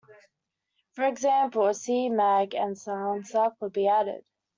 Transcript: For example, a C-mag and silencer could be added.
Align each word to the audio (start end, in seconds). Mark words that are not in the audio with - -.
For 0.93 1.05
example, 1.05 1.67
a 1.67 1.75
C-mag 1.75 2.55
and 2.55 2.75
silencer 2.75 3.51
could 3.59 3.71
be 3.71 3.87
added. 3.87 4.25